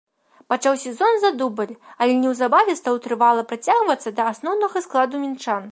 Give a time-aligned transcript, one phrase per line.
[0.51, 1.73] Пачаў сезон за дубль,
[2.05, 5.63] але неўзабаве стаў трывала прыцягвацца да асноўнага складу мінчан.